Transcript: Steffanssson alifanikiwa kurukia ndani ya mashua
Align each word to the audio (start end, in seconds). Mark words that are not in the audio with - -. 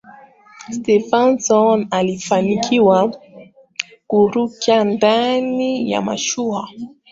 Steffanssson 0.71 1.87
alifanikiwa 1.91 3.15
kurukia 4.07 4.83
ndani 4.83 5.91
ya 5.91 6.01
mashua 6.01 6.69